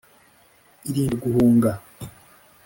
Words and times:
irinde 0.89 1.15
guhunga. 1.23 1.71